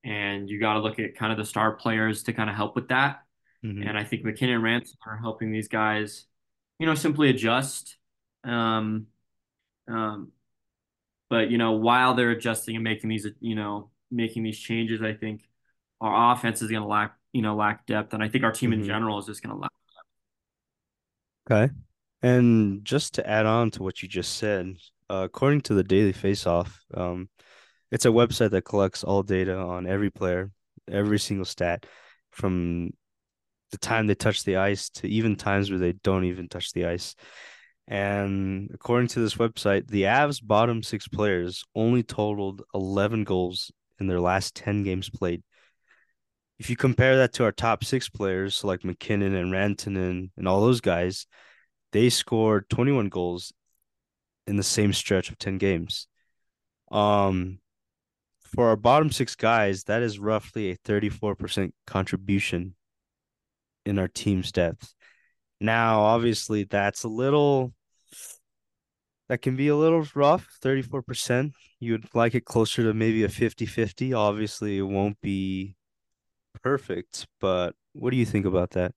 And 0.04 0.50
you 0.50 0.60
got 0.60 0.74
to 0.74 0.80
look 0.80 1.00
at 1.00 1.16
kind 1.16 1.32
of 1.32 1.38
the 1.38 1.46
star 1.46 1.74
players 1.74 2.24
to 2.24 2.34
kind 2.34 2.50
of 2.50 2.56
help 2.56 2.76
with 2.76 2.90
that. 2.90 3.22
Mm-hmm. 3.64 3.88
And 3.88 3.98
I 3.98 4.04
think 4.04 4.24
MacKinnon 4.24 4.56
and 4.56 4.64
Ransom 4.64 4.98
are 5.06 5.18
helping 5.18 5.52
these 5.52 5.68
guys, 5.68 6.26
you 6.80 6.86
know, 6.86 6.96
simply 6.96 7.30
adjust. 7.30 7.98
Um, 8.44 9.08
um, 9.88 10.32
but 11.30 11.52
you 11.52 11.58
know, 11.58 11.74
while 11.74 12.14
they're 12.14 12.32
adjusting 12.32 12.76
and 12.76 12.84
making 12.84 13.10
these, 13.10 13.28
you 13.40 13.56
know, 13.56 13.92
making 14.12 14.44
these 14.44 14.60
changes, 14.60 15.02
I 15.02 15.14
think 15.14 15.42
our 16.02 16.34
offense 16.34 16.62
is 16.62 16.70
going 16.70 16.82
to 16.84 16.88
lack, 16.88 17.16
you 17.34 17.42
know, 17.42 17.56
lack 17.56 17.86
depth, 17.86 18.14
and 18.14 18.24
I 18.24 18.30
think 18.30 18.44
our 18.44 18.52
team 18.52 18.74
in 18.74 18.82
Mm-hmm. 18.82 18.86
general 18.86 19.20
is 19.20 19.26
just 19.28 19.44
going 19.44 19.56
to 19.56 19.62
lack. 19.62 19.72
Okay. 21.50 21.72
And 22.22 22.86
just 22.86 23.16
to 23.16 23.28
add 23.28 23.46
on 23.46 23.72
to 23.72 23.84
what 23.84 24.02
you 24.02 24.08
just 24.10 24.38
said, 24.38 24.76
uh, 25.10 25.24
according 25.26 25.62
to 25.62 25.74
the 25.74 25.84
Daily 25.84 26.14
Faceoff, 26.14 26.78
um, 26.94 27.30
it's 27.92 28.06
a 28.06 28.10
website 28.10 28.52
that 28.52 28.64
collects 28.66 29.04
all 29.04 29.24
data 29.24 29.58
on 29.58 29.88
every 29.88 30.12
player, 30.12 30.52
every 30.90 31.20
single 31.20 31.46
stat, 31.46 31.86
from 32.32 32.92
the 33.72 33.78
time 33.78 34.08
they 34.08 34.16
touch 34.16 34.44
the 34.44 34.58
ice 34.58 34.90
to 34.90 35.08
even 35.08 35.36
times 35.36 35.70
where 35.70 35.80
they 35.80 35.94
don't 35.94 36.26
even 36.26 36.48
touch 36.50 36.74
the 36.74 36.86
ice. 36.86 37.16
And 37.88 38.70
according 38.74 39.10
to 39.10 39.20
this 39.20 39.36
website, 39.36 39.88
the 39.88 40.04
Avs' 40.04 40.46
bottom 40.46 40.84
six 40.84 41.08
players 41.08 41.64
only 41.76 42.04
totaled 42.04 42.64
11 42.74 43.24
goals 43.26 43.72
in 44.02 44.08
their 44.08 44.20
last 44.20 44.56
10 44.56 44.84
games 44.84 45.10
played. 45.10 45.44
If 46.60 46.70
you 46.70 46.76
compare 46.76 47.18
that 47.18 47.34
to 47.34 47.46
our 47.46 47.52
top 47.52 47.84
six 47.84 48.10
players, 48.10 48.64
like 48.64 48.84
MacKinnon 48.84 49.36
and 49.36 49.54
Rantanen 49.54 50.32
and 50.36 50.48
all 50.48 50.62
those 50.62 50.82
guys, 50.82 51.28
they 51.92 52.10
scored 52.10 52.70
21 52.70 53.10
goals 53.10 53.54
in 54.48 54.58
the 54.58 54.64
same 54.64 54.92
stretch 54.92 55.30
of 55.30 55.38
10 55.38 55.58
games. 55.58 56.08
Um, 56.92 57.60
for 58.44 58.70
our 58.70 58.76
bottom 58.76 59.12
six 59.12 59.36
guys, 59.36 59.86
that 59.86 60.02
is 60.02 60.20
roughly 60.20 60.72
a 60.72 60.78
34% 60.78 61.72
contribution 61.88 62.76
in 63.86 63.98
our 63.98 64.08
team's 64.08 64.52
depth. 64.52 64.94
Now, 65.60 66.02
obviously, 66.02 66.64
that's 66.64 67.04
a 67.04 67.08
little 67.08 67.74
that 69.32 69.42
can 69.42 69.56
be 69.56 69.70
a 69.70 69.76
little 69.78 70.06
rough, 70.14 70.46
34%. 70.62 71.54
You'd 71.80 72.14
like 72.14 72.36
it 72.36 72.44
closer 72.44 72.84
to 72.84 72.94
maybe 72.94 73.24
a 73.24 73.30
50-50. 73.30 74.14
Obviously, 74.14 74.78
it 74.78 74.82
won't 74.82 75.16
be 75.22 75.78
perfect, 76.62 77.28
but 77.40 77.74
what 77.94 78.10
do 78.10 78.18
you 78.18 78.26
think 78.26 78.46
about 78.46 78.72
that? 78.72 78.94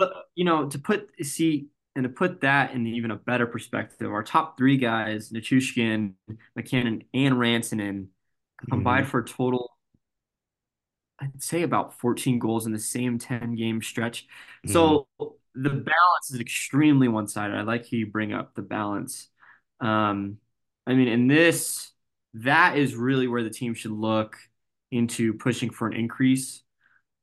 But 0.00 0.12
you 0.34 0.44
know, 0.44 0.68
to 0.68 0.78
put 0.80 1.12
see 1.24 1.68
and 1.94 2.02
to 2.02 2.08
put 2.08 2.40
that 2.40 2.72
in 2.72 2.88
even 2.88 3.12
a 3.12 3.16
better 3.16 3.46
perspective, 3.46 4.10
our 4.10 4.24
top 4.24 4.58
three 4.58 4.78
guys, 4.78 5.30
Nichushkin, 5.30 6.14
MacKinnon, 6.56 7.04
and 7.14 7.36
Rantanen, 7.36 8.06
Mm-hmm. 8.62 8.72
combined 8.72 9.08
for 9.08 9.20
a 9.20 9.24
total, 9.24 9.76
I'd 11.20 11.42
say 11.42 11.62
about 11.62 11.98
14 11.98 12.38
goals 12.38 12.66
in 12.66 12.72
the 12.72 12.78
same 12.78 13.18
10 13.18 13.54
game 13.54 13.82
stretch. 13.82 14.26
Mm-hmm. 14.66 14.72
So 14.72 15.08
the 15.18 15.70
balance 15.70 16.30
is 16.30 16.40
extremely 16.40 17.08
one-sided. 17.08 17.56
I 17.56 17.62
like 17.62 17.82
how 17.82 17.96
you 17.96 18.06
bring 18.06 18.32
up 18.32 18.54
the 18.54 18.62
balance. 18.62 19.28
Um, 19.82 20.38
I 20.86 20.94
mean, 20.94 21.08
in 21.08 21.26
this, 21.28 21.90
that 22.34 22.78
is 22.78 22.94
really 22.94 23.28
where 23.28 23.42
the 23.42 23.50
team 23.50 23.74
should 23.74 23.90
look 23.90 24.36
into 24.90 25.34
pushing 25.34 25.70
for 25.70 25.86
an 25.86 25.92
increase. 25.94 26.62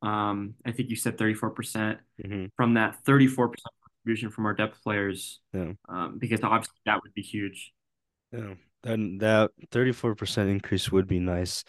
Um, 0.01 0.53
I 0.65 0.71
think 0.71 0.89
you 0.89 0.95
said 0.95 1.17
34% 1.17 1.97
Mm-hmm. 2.23 2.45
from 2.57 2.73
that 2.73 2.97
34% 3.05 3.35
contribution 4.05 4.29
from 4.29 4.45
our 4.45 4.53
depth 4.53 4.83
players, 4.83 5.39
Yeah. 5.53 5.71
um, 5.87 6.17
because 6.19 6.41
obviously 6.43 6.75
that 6.85 6.99
would 7.01 7.13
be 7.13 7.21
huge. 7.21 7.71
Yeah. 8.31 8.55
Then 8.83 9.17
that 9.19 9.51
34% 9.71 10.49
increase 10.49 10.91
would 10.91 11.07
be 11.07 11.19
nice. 11.19 11.63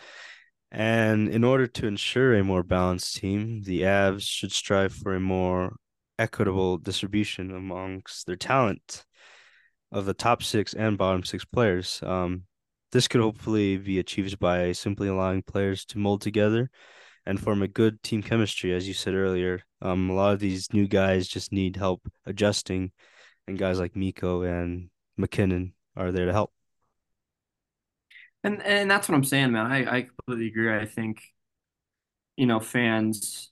And 0.73 1.29
in 1.29 1.43
order 1.45 1.67
to 1.67 1.87
ensure 1.87 2.35
a 2.35 2.45
more 2.45 2.63
balanced 2.63 3.17
team, 3.17 3.63
the 3.63 3.83
Avs 3.83 4.23
should 4.23 4.53
strive 4.53 4.93
for 4.93 5.15
a 5.15 5.21
more 5.21 5.77
equitable 6.19 6.79
distribution 6.79 7.51
amongst 7.55 8.27
their 8.27 8.37
talent 8.37 9.05
of 9.93 10.05
the 10.05 10.15
top 10.15 10.43
six 10.43 10.75
and 10.75 10.97
bottom 10.99 11.25
six 11.25 11.45
players. 11.45 12.01
Um, 12.03 12.45
this 12.93 13.09
could 13.09 13.21
hopefully 13.21 13.77
be 13.77 13.99
achieved 13.99 14.39
by 14.39 14.73
simply 14.73 15.09
allowing 15.09 15.43
players 15.43 15.85
to 15.87 15.99
mold 15.99 16.23
together 16.23 16.71
and 17.27 17.41
form 17.41 17.63
a 17.63 17.69
good 17.69 18.03
team 18.03 18.23
chemistry, 18.23 18.75
as 18.75 18.89
you 18.89 18.95
said 18.95 19.15
earlier. 19.15 19.61
Um, 19.83 20.11
a 20.11 20.15
lot 20.15 20.35
of 20.35 20.41
these 20.41 20.73
new 20.73 20.89
guys 20.89 21.29
just 21.29 21.53
need 21.53 21.77
help 21.77 22.01
adjusting, 22.27 22.93
and 23.47 23.59
guys 23.59 23.79
like 23.79 23.95
Mikko 23.97 24.43
and 24.43 24.91
MacKinnon 25.17 25.75
are 25.97 26.13
there 26.13 26.27
to 26.27 26.33
help. 26.33 26.53
And 28.43 28.63
and 28.63 28.91
that's 28.91 29.09
what 29.09 29.15
I'm 29.15 29.25
saying, 29.25 29.53
man. 29.53 29.67
I, 29.67 29.99
I 29.99 30.03
completely 30.03 30.49
agree. 30.49 30.75
I 30.75 30.87
think, 30.87 31.23
you 32.37 32.47
know, 32.47 32.59
fans, 32.59 33.51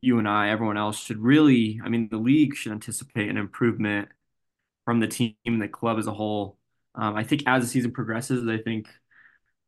you 0.00 0.18
and 0.18 0.28
I, 0.28 0.50
everyone 0.50 0.76
else 0.76 0.98
should 0.98 1.18
really, 1.18 1.80
I 1.84 1.88
mean, 1.88 2.08
the 2.10 2.16
league 2.16 2.54
should 2.54 2.72
anticipate 2.72 3.28
an 3.28 3.36
improvement 3.36 4.08
from 4.84 5.00
the 5.00 5.08
team 5.08 5.34
and 5.46 5.62
the 5.62 5.68
club 5.68 5.98
as 5.98 6.06
a 6.06 6.12
whole. 6.12 6.58
Um, 6.94 7.16
I 7.16 7.24
think 7.24 7.44
as 7.46 7.62
the 7.64 7.68
season 7.68 7.92
progresses, 7.92 8.46
I 8.48 8.58
think 8.58 8.88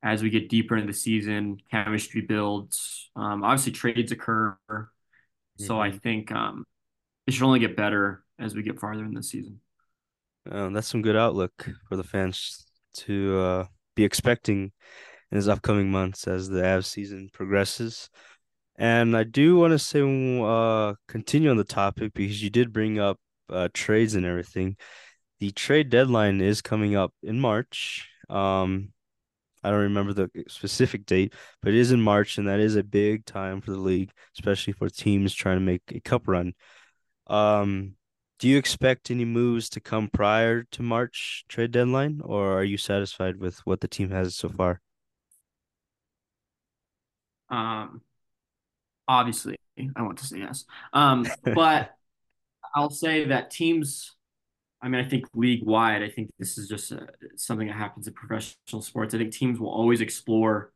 as 0.03 0.23
we 0.23 0.31
get 0.31 0.49
deeper 0.49 0.77
into 0.77 0.93
the 0.93 0.99
season, 0.99 1.59
chemistry 1.71 2.23
builds. 2.23 3.11
Um, 3.17 3.45
obviously, 3.45 3.73
trades 3.73 4.13
occur. 4.13 4.57
So 5.57 5.81
I 5.81 5.91
Mm-hmm. 5.91 5.97
think 5.99 6.31
um, 6.33 6.65
it 7.27 7.33
should 7.35 7.45
only 7.45 7.61
get 7.61 7.77
better 7.77 8.25
as 8.39 8.55
we 8.55 8.63
get 8.63 8.81
farther 8.81 9.05
in 9.05 9.15
the 9.15 9.23
season. 9.23 9.61
Um, 10.51 10.73
that's 10.73 10.87
some 10.89 11.03
good 11.03 11.17
outlook 11.17 11.69
for 11.89 11.97
the 11.97 12.05
fans 12.05 12.67
to 12.95 13.39
uh, 13.39 13.65
be 13.95 14.05
expecting 14.05 14.73
in 15.33 15.37
his 15.37 15.49
upcoming 15.49 15.91
months 15.91 16.29
as 16.29 16.49
the 16.49 16.63
Avs 16.63 16.87
season 16.87 17.31
progresses. 17.33 18.11
And 18.77 19.17
I 19.17 19.25
do 19.25 19.59
want 19.59 19.73
to 19.73 19.79
say, 19.81 20.01
uh, 20.03 20.95
continue 21.09 21.51
on 21.51 21.57
the 21.59 21.65
topic 21.65 22.15
because 22.15 22.43
you 22.43 22.51
did 22.51 22.73
bring 22.73 22.99
up 22.99 23.19
uh, 23.51 23.69
trades 23.75 24.15
and 24.15 24.27
everything. 24.27 24.77
The 25.41 25.51
trade 25.51 25.91
deadline 25.91 26.41
is 26.41 26.63
coming 26.63 26.97
up 26.97 27.13
in 27.23 27.41
March. 27.41 28.09
Um, 28.29 28.93
I 29.63 29.71
don't 29.71 29.81
remember 29.81 30.13
the 30.13 30.31
specific 30.49 31.07
date, 31.07 31.35
but 31.61 31.75
it 31.75 31.79
is 31.79 31.93
in 31.93 32.01
March, 32.01 32.39
and 32.39 32.49
that 32.49 32.61
is 32.61 32.77
a 32.77 32.83
big 32.83 33.27
time 33.27 33.61
for 33.61 33.73
the 33.73 33.79
league, 33.79 34.13
especially 34.35 34.73
for 34.73 34.89
teams 34.89 35.35
trying 35.35 35.57
to 35.57 35.65
make 35.65 35.83
a 35.89 36.01
cup 36.01 36.29
run. 36.29 36.55
Um, 37.27 37.97
do 38.39 38.49
you 38.49 38.59
expect 38.59 39.11
any 39.11 39.25
moves 39.25 39.69
to 39.71 39.81
come 39.81 40.09
prior 40.09 40.65
to 40.65 40.83
March 40.83 41.45
trade 41.49 41.73
deadline, 41.73 42.21
or 42.23 42.59
are 42.59 42.65
you 42.65 42.77
satisfied 42.77 43.39
with 43.39 43.59
what 43.67 43.81
the 43.81 43.89
team 43.89 44.11
has 44.11 44.35
so 44.35 44.49
far? 44.49 44.81
Um, 47.49 48.03
obviously, 49.09 49.57
I 49.97 50.03
want 50.03 50.19
to 50.19 50.27
say 50.27 50.39
yes. 50.39 50.65
Um, 50.93 51.27
but 51.43 51.93
I'll 52.75 52.91
say 52.91 53.25
that 53.27 53.51
teams, 53.51 54.16
I 54.83 54.89
mean, 54.89 55.05
I 55.05 55.09
think 55.09 55.25
league 55.35 55.65
wide, 55.65 56.03
I 56.03 56.11
think 56.11 56.31
this 56.39 56.59
is 56.59 56.69
just 56.69 56.93
uh 56.93 57.07
something 57.37 57.67
that 57.69 57.77
happens 57.77 58.07
in 58.07 58.15
professional 58.15 58.83
sports. 58.83 59.15
I 59.15 59.19
think 59.19 59.33
teams 59.33 59.59
will 59.59 59.71
always 59.71 60.01
explore, 60.01 60.73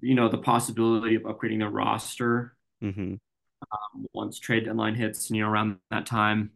you 0.00 0.14
know, 0.14 0.28
the 0.28 0.38
possibility 0.38 1.14
of 1.14 1.22
upgrading 1.22 1.58
their 1.58 1.70
roster 1.70 2.54
Mm-hmm. 2.80 3.14
once 4.12 4.38
trade 4.38 4.66
deadline 4.66 4.94
hits, 4.94 5.30
you 5.30 5.42
know, 5.42 5.48
around 5.48 5.78
that 5.90 6.06
time. 6.06 6.50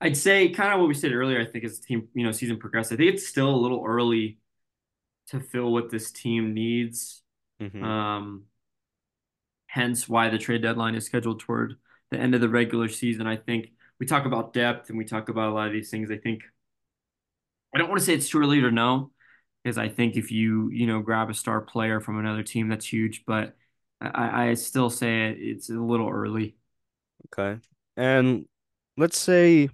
I'd 0.00 0.16
say 0.16 0.48
kind 0.48 0.72
of 0.72 0.80
what 0.80 0.88
we 0.88 0.94
said 0.94 1.12
earlier, 1.12 1.40
I 1.40 1.44
think 1.44 1.64
as 1.64 1.78
the 1.78 1.86
team, 1.86 2.08
you 2.14 2.24
know, 2.24 2.32
season 2.32 2.58
progresses, 2.58 2.92
I 2.92 2.96
think 2.96 3.14
it's 3.14 3.28
still 3.28 3.48
a 3.48 3.54
little 3.54 3.84
early 3.86 4.38
to 5.28 5.38
fill 5.38 5.72
what 5.72 5.90
this 5.90 6.10
team 6.10 6.52
needs. 6.52 7.22
Mm-hmm. 7.62 7.84
Um, 7.84 8.44
hence 9.66 10.08
why 10.08 10.30
the 10.30 10.38
trade 10.38 10.62
deadline 10.62 10.96
is 10.96 11.06
scheduled 11.06 11.38
toward 11.40 11.76
the 12.10 12.18
end 12.18 12.34
of 12.34 12.40
the 12.40 12.48
regular 12.48 12.88
season. 12.88 13.26
I 13.26 13.36
think 13.36 13.70
we 14.00 14.06
talk 14.06 14.24
about 14.24 14.52
depth 14.54 14.88
and 14.88 14.98
we 14.98 15.04
talk 15.04 15.28
about 15.28 15.50
a 15.50 15.52
lot 15.52 15.66
of 15.66 15.72
these 15.72 15.90
things. 15.90 16.10
I 16.10 16.16
think 16.16 16.40
I 17.72 17.78
don't 17.78 17.88
want 17.88 18.00
to 18.00 18.04
say 18.04 18.14
it's 18.14 18.28
too 18.28 18.40
early 18.40 18.60
to 18.62 18.70
know 18.70 19.12
because 19.62 19.78
I 19.78 19.88
think 19.88 20.16
if 20.16 20.32
you, 20.32 20.70
you 20.70 20.86
know, 20.86 21.00
grab 21.00 21.30
a 21.30 21.34
star 21.34 21.60
player 21.60 22.00
from 22.00 22.18
another 22.18 22.42
team, 22.42 22.68
that's 22.68 22.90
huge. 22.90 23.24
But 23.26 23.54
I, 24.00 24.48
I 24.48 24.54
still 24.54 24.88
say 24.88 25.28
it, 25.28 25.38
it's 25.38 25.68
a 25.68 25.74
little 25.74 26.08
early. 26.08 26.56
Okay. 27.26 27.60
And 27.96 28.46
let's 28.96 29.18
say 29.18 29.68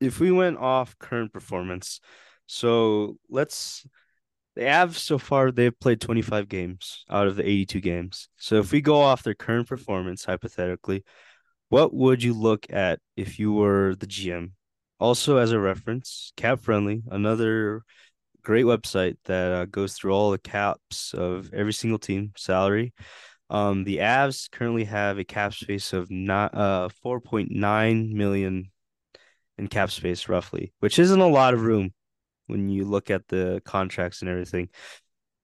if 0.00 0.18
we 0.18 0.32
went 0.32 0.58
off 0.58 0.98
current 0.98 1.32
performance, 1.32 2.00
so 2.46 3.16
let's 3.30 3.86
the 4.56 4.62
Avs 4.62 4.96
so 4.96 5.16
far 5.16 5.50
they've 5.50 5.78
played 5.78 6.00
25 6.00 6.48
games 6.48 7.04
out 7.08 7.28
of 7.28 7.36
the 7.36 7.46
82 7.46 7.80
games. 7.80 8.28
So 8.36 8.56
if 8.56 8.72
we 8.72 8.80
go 8.80 9.00
off 9.00 9.22
their 9.22 9.34
current 9.34 9.68
performance, 9.68 10.24
hypothetically, 10.24 11.04
what 11.72 11.94
would 11.94 12.22
you 12.22 12.34
look 12.34 12.66
at 12.68 13.00
if 13.16 13.38
you 13.38 13.50
were 13.50 13.94
the 13.94 14.06
GM? 14.06 14.50
Also, 15.00 15.38
as 15.38 15.52
a 15.52 15.58
reference, 15.58 16.30
Cap 16.36 16.60
Friendly, 16.60 17.02
another 17.10 17.80
great 18.42 18.66
website 18.66 19.16
that 19.24 19.52
uh, 19.52 19.64
goes 19.64 19.94
through 19.94 20.12
all 20.12 20.30
the 20.30 20.38
caps 20.38 21.14
of 21.14 21.50
every 21.54 21.72
single 21.72 21.98
team 21.98 22.32
salary. 22.36 22.92
Um, 23.48 23.84
the 23.84 23.98
Avs 23.98 24.50
currently 24.50 24.84
have 24.84 25.16
a 25.18 25.24
cap 25.24 25.54
space 25.54 25.94
of 25.94 26.10
not 26.10 26.54
uh 26.54 26.90
4.9 27.02 28.12
million 28.12 28.70
in 29.56 29.66
cap 29.66 29.90
space 29.90 30.28
roughly, 30.28 30.74
which 30.80 30.98
isn't 30.98 31.20
a 31.20 31.26
lot 31.26 31.54
of 31.54 31.62
room 31.62 31.94
when 32.48 32.68
you 32.68 32.84
look 32.84 33.10
at 33.10 33.28
the 33.28 33.62
contracts 33.64 34.20
and 34.20 34.30
everything. 34.30 34.68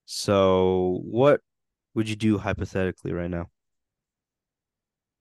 So, 0.05 1.01
what 1.05 1.41
would 1.95 2.07
you 2.07 2.15
do 2.15 2.37
hypothetically 2.37 3.13
right 3.13 3.31
now? 3.31 3.47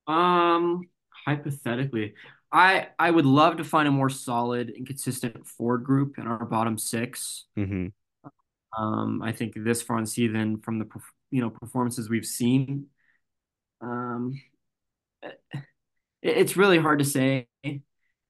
Um, 0.06 0.82
hypothetically, 1.26 2.14
I 2.52 2.88
I 2.98 3.10
would 3.10 3.26
love 3.26 3.58
to 3.58 3.64
find 3.64 3.88
a 3.88 3.90
more 3.90 4.08
solid 4.10 4.70
and 4.70 4.86
consistent 4.86 5.46
forward 5.46 5.84
group 5.84 6.18
in 6.18 6.26
our 6.26 6.44
bottom 6.44 6.78
six. 6.78 7.44
Mm-hmm. 7.58 7.88
Um, 8.82 9.22
I 9.22 9.32
think 9.32 9.54
this 9.56 9.82
far 9.82 9.98
in 9.98 10.06
season, 10.06 10.60
from 10.60 10.78
the 10.78 10.86
you 11.30 11.40
know 11.40 11.50
performances 11.50 12.08
we've 12.08 12.26
seen, 12.26 12.86
um, 13.80 14.40
it, 15.22 15.40
it's 16.22 16.56
really 16.56 16.78
hard 16.78 16.98
to 17.00 17.04
say. 17.04 17.48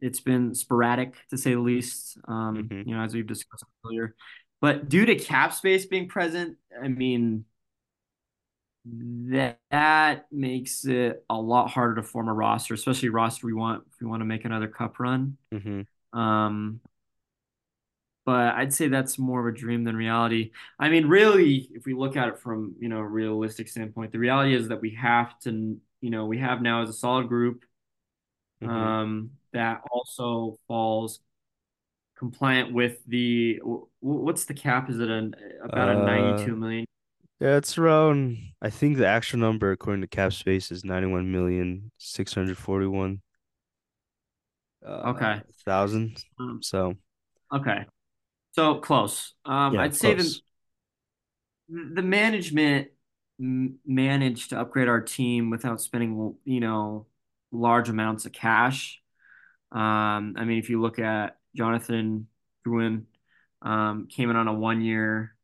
It's 0.00 0.20
been 0.20 0.54
sporadic 0.54 1.14
to 1.30 1.36
say 1.36 1.54
the 1.54 1.60
least. 1.60 2.18
Um, 2.28 2.68
Mm-hmm. 2.70 2.88
you 2.88 2.96
know, 2.96 3.02
as 3.02 3.14
we've 3.14 3.26
discussed 3.26 3.64
earlier, 3.84 4.14
but 4.60 4.88
due 4.88 5.04
to 5.06 5.14
cap 5.16 5.52
space 5.52 5.86
being 5.86 6.08
present, 6.08 6.56
I 6.82 6.88
mean 6.88 7.44
that 9.30 9.60
that 9.70 10.26
makes 10.32 10.84
it 10.84 11.24
a 11.30 11.36
lot 11.40 11.68
harder 11.70 11.96
to 11.96 12.02
form 12.02 12.28
a 12.28 12.34
roster, 12.34 12.74
especially 12.74 13.08
a 13.08 13.12
roster 13.12 13.46
we 13.46 13.52
want 13.54 13.84
if 13.92 14.00
we 14.00 14.06
want 14.06 14.20
to 14.20 14.24
make 14.26 14.44
another 14.44 14.68
cup 14.68 14.98
run. 15.00 15.36
Mm-hmm. 15.52 16.18
Um, 16.18 16.80
but 18.24 18.54
I'd 18.54 18.74
say 18.74 18.88
that's 18.88 19.18
more 19.18 19.46
of 19.46 19.54
a 19.54 19.56
dream 19.56 19.84
than 19.84 19.96
reality. 19.96 20.50
I 20.78 20.90
mean, 20.90 21.06
really, 21.06 21.70
if 21.72 21.86
we 21.86 21.94
look 21.94 22.16
at 22.16 22.28
it 22.28 22.38
from, 22.38 22.74
you 22.78 22.88
know, 22.88 22.98
a 22.98 23.06
realistic 23.06 23.68
standpoint, 23.68 24.12
the 24.12 24.18
reality 24.18 24.54
is 24.54 24.68
that 24.68 24.80
we 24.82 24.90
have 24.96 25.38
to, 25.40 25.78
you 26.00 26.10
know, 26.10 26.26
we 26.26 26.38
have 26.38 26.60
now 26.60 26.82
as 26.82 26.90
a 26.90 26.94
solid 26.94 27.28
group 27.28 27.64
Mm-hmm. 28.62 28.70
um, 28.70 29.30
that 29.52 29.82
also 29.90 30.58
falls 30.66 31.20
compliant 32.16 32.72
with 32.72 32.98
the 33.06 33.60
what's 34.00 34.46
the 34.46 34.54
cap? 34.54 34.90
Is 34.90 34.98
it 34.98 35.08
an 35.10 35.34
about 35.62 35.88
a 35.90 35.92
Uh, 35.92 36.04
92 36.04 36.56
million? 36.56 36.84
Yeah, 37.40 37.56
it's 37.56 37.78
around. 37.78 38.38
I 38.60 38.70
think 38.70 38.96
the 38.96 39.06
actual 39.06 39.38
number 39.38 39.70
according 39.70 40.00
to 40.00 40.08
Cap 40.08 40.32
Space 40.32 40.72
is 40.72 40.84
ninety-one 40.84 41.30
million 41.30 41.92
six 41.98 42.34
hundred 42.34 42.58
forty-one 42.58 43.22
uh 44.84 45.02
Okay. 45.10 45.40
thousand. 45.64 46.24
Um, 46.38 46.60
So 46.62 46.94
okay. 47.54 47.86
So 48.52 48.76
close. 48.76 49.34
Um, 49.44 49.74
yeah, 49.74 49.82
I'd 49.82 49.94
say 49.94 50.14
the 50.14 50.40
the 51.68 52.02
management 52.02 52.88
managed 53.38 54.50
to 54.50 54.60
upgrade 54.60 54.88
our 54.88 55.00
team 55.00 55.50
without 55.50 55.80
spending, 55.80 56.34
you 56.44 56.60
know, 56.60 57.06
large 57.52 57.88
amounts 57.88 58.26
of 58.26 58.32
cash. 58.32 59.00
Um, 59.70 60.34
I 60.36 60.44
mean, 60.44 60.58
if 60.58 60.70
you 60.70 60.80
look 60.80 60.98
at 60.98 61.38
Jonathan 61.54 62.26
Drouin, 62.66 63.04
um, 63.62 64.06
came 64.08 64.30
in 64.30 64.36
on 64.36 64.48
a 64.48 64.54
one 64.54 64.80
year, 64.80 65.36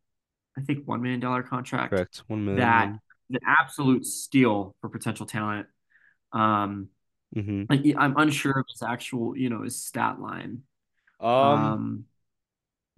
I 0.59 0.63
think 0.63 0.87
one 0.87 1.03
million 1.03 1.21
dollar 1.21 1.43
contract. 1.43 2.03
Correct. 2.03 2.23
One 2.27 2.45
million. 2.45 2.71
That 2.71 2.95
the 3.31 3.41
absolute 3.47 4.07
steal 4.07 4.77
for 4.81 4.89
potential 4.89 5.27
talent. 5.27 5.67
Um, 6.33 6.89
Mm-hmm. 7.37 7.65
like 7.71 7.83
I'm 7.99 8.17
unsure 8.19 8.61
of 8.61 8.67
his 8.71 8.83
actual, 8.83 9.37
you 9.37 9.51
know, 9.51 9.63
his 9.63 9.83
stat 9.83 10.21
line. 10.21 10.63
Um, 11.21 11.81
Um, 11.81 12.07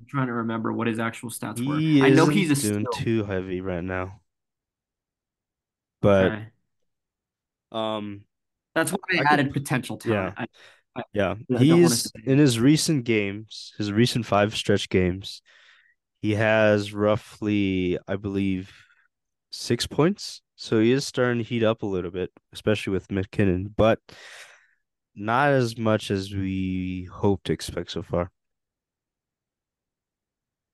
I'm 0.00 0.06
trying 0.08 0.28
to 0.28 0.34
remember 0.34 0.72
what 0.72 0.86
his 0.88 0.98
actual 0.98 1.30
stats 1.30 1.64
were. 1.66 1.86
I 2.00 2.10
know 2.10 2.28
he's 2.28 2.50
a 2.50 2.56
doing 2.58 2.86
steal. 2.86 2.88
too 2.88 3.24
heavy 3.24 3.60
right 3.60 3.84
now, 3.84 4.20
but 6.00 6.32
Okay. 6.32 6.52
um, 7.72 8.24
That's 8.74 8.92
why 8.92 8.98
I 9.12 9.18
I 9.18 9.24
could. 9.26 9.30
added 9.32 9.52
potential 9.52 9.96
Yeah, 10.04 10.32
talent. 10.32 10.34
I, 10.36 10.46
I, 10.96 11.02
yeah. 11.12 11.36
I 11.54 11.64
to 11.64 11.64
He's 11.64 12.12
in 12.24 12.38
his 12.38 12.60
recent 12.60 13.04
games, 13.04 13.74
his 13.78 13.92
recent 13.92 14.26
five 14.26 14.56
stretch 14.56 14.88
games. 14.88 15.42
He 16.26 16.34
has 16.34 16.92
roughly, 16.92 18.00
I 18.08 18.16
believe, 18.16 18.74
six 19.52 19.86
points. 19.86 20.42
So 20.56 20.80
he 20.80 20.90
is 20.90 21.06
starting 21.06 21.38
to 21.38 21.48
heat 21.48 21.62
up 21.62 21.84
a 21.84 21.86
little 21.86 22.10
bit, 22.10 22.32
especially 22.52 22.94
with 22.94 23.12
MacKinnon, 23.12 23.72
but 23.76 24.00
not 25.14 25.50
as 25.50 25.78
much 25.78 26.10
as 26.10 26.34
we 26.34 27.08
hope 27.12 27.44
to 27.44 27.52
expect 27.52 27.92
so 27.92 28.02
far. 28.02 28.32